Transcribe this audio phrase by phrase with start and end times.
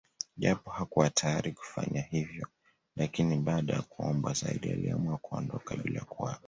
[0.37, 2.47] Japo hakuwa tayari kufanya hivyo
[2.95, 6.39] lakini baada ya kuombwa zaidi aliamua kuondoka bila kuaga